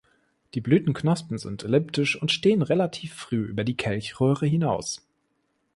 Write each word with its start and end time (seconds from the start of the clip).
Die 0.55 0.61
Blütenknospen 0.61 1.37
sind 1.37 1.63
elliptisch 1.63 2.19
und 2.19 2.31
stehen 2.31 2.63
relativ 2.63 3.13
früh 3.13 3.43
über 3.45 3.63
die 3.63 3.77
Kelchröhre 3.77 4.47
hinaus. 4.47 5.05